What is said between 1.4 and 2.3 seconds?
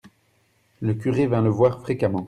le voir fréquemment.